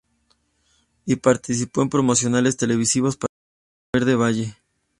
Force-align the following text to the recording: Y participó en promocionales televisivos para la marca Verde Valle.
Y 1.05 1.17
participó 1.17 1.83
en 1.83 1.89
promocionales 1.89 2.57
televisivos 2.57 3.15
para 3.17 3.29
la 3.35 3.99
marca 3.99 4.05
Verde 4.07 4.15
Valle. 4.19 4.57